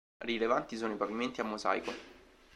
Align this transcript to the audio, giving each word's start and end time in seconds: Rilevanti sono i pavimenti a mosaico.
Rilevanti 0.25 0.77
sono 0.77 0.93
i 0.93 0.97
pavimenti 0.97 1.41
a 1.41 1.43
mosaico. 1.43 1.93